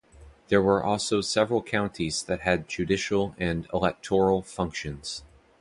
There 0.47 0.63
were 0.63 0.83
also 0.83 1.21
several 1.21 1.61
counties 1.61 2.23
that 2.23 2.39
had 2.39 2.67
judicial 2.67 3.35
and 3.37 3.67
electoral 3.71 4.41
functions. 4.41 5.23